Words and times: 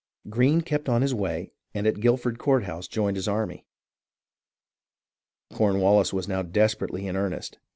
Greene 0.31 0.61
kept 0.61 0.89
on 0.89 1.03
his 1.03 1.13
way 1.13 1.51
and 1.75 1.85
at 1.85 1.99
Guilford 1.99 2.39
Courthouse 2.39 2.87
joined 2.87 3.17
his 3.17 3.27
army. 3.27 3.67
Cornwallis 5.53 6.11
was 6.11 6.27
now 6.27 6.41
desperately 6.41 7.05
in 7.05 7.15
earnest. 7.15 7.59